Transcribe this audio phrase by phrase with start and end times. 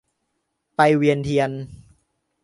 [0.75, 1.51] ไปเวียนเทียน